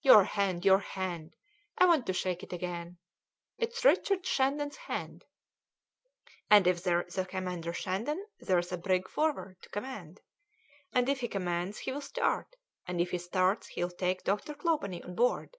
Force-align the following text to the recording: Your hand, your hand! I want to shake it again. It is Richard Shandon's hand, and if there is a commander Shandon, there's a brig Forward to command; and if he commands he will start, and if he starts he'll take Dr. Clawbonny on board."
Your 0.00 0.24
hand, 0.24 0.64
your 0.64 0.78
hand! 0.78 1.36
I 1.76 1.84
want 1.84 2.06
to 2.06 2.14
shake 2.14 2.42
it 2.42 2.54
again. 2.54 2.96
It 3.58 3.74
is 3.76 3.84
Richard 3.84 4.24
Shandon's 4.24 4.78
hand, 4.78 5.26
and 6.48 6.66
if 6.66 6.82
there 6.82 7.02
is 7.02 7.18
a 7.18 7.26
commander 7.26 7.74
Shandon, 7.74 8.24
there's 8.40 8.72
a 8.72 8.78
brig 8.78 9.06
Forward 9.10 9.60
to 9.60 9.68
command; 9.68 10.22
and 10.94 11.06
if 11.06 11.20
he 11.20 11.28
commands 11.28 11.80
he 11.80 11.92
will 11.92 12.00
start, 12.00 12.56
and 12.88 12.98
if 12.98 13.10
he 13.10 13.18
starts 13.18 13.66
he'll 13.66 13.90
take 13.90 14.24
Dr. 14.24 14.54
Clawbonny 14.54 15.04
on 15.04 15.14
board." 15.14 15.54